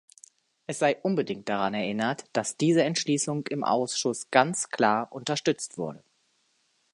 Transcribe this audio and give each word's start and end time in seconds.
Es 0.65 0.79
sei 0.79 0.99
unbedingt 1.03 1.47
daran 1.47 1.75
erinnert, 1.75 2.25
dass 2.33 2.57
diese 2.57 2.83
Entschließung 2.83 3.45
im 3.49 3.63
Ausschuss 3.63 4.31
ganz 4.31 4.69
klar 4.69 5.11
unterstützt 5.11 5.77
wurde. 5.77 6.03